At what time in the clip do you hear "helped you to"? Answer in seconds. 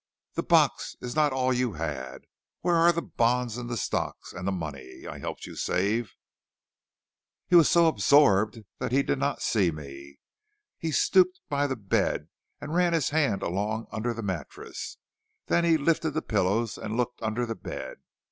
5.19-5.59